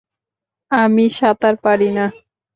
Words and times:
আমি 0.71 1.05
সাঁতার 1.17 1.55
পারি 1.65 1.89
না! 1.97 2.05